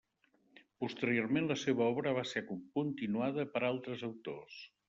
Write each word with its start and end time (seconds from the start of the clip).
Posteriorment 0.83 1.51
la 1.51 1.57
seva 1.65 1.85
obra 1.91 2.15
va 2.21 2.25
ser 2.31 2.45
continuada 2.49 3.49
per 3.55 3.65
altres 3.73 4.07
autors. 4.13 4.61